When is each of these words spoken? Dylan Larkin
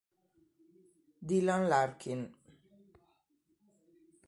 Dylan 1.27 1.69
Larkin 1.69 2.21